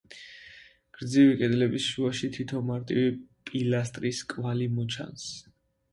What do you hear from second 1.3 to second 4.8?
კედლების შუაში თითო მარტივი პილასტრის კვალი